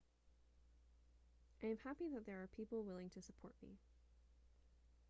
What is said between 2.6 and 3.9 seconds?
willing to support me